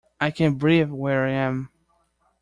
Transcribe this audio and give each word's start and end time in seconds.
I 0.19 0.31
can't 0.31 0.57
breathe 0.57 0.89
where 0.89 1.27
I 1.27 1.33
am. 1.33 1.69